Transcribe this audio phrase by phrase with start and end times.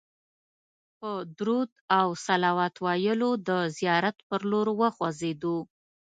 [0.99, 5.57] په درود او صلوات ویلو د زیارت پر لور وخوځېدو.